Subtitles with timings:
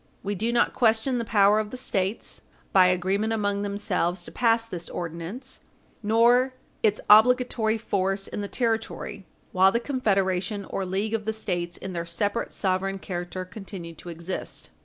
[0.23, 2.41] We do not question the power of the States,
[2.73, 5.59] by agreement among themselves, to pass this ordinance,
[6.01, 11.77] nor its obligatory force in the territory while the confederation or league of the States
[11.77, 14.71] in their separate sovereign character continued to exist.